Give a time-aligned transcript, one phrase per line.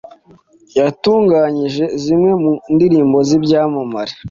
[0.77, 4.13] yatunganyije zimwe mu ndirimbo z’ibyamamare